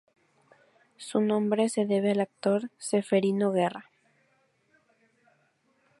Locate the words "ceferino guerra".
2.79-3.91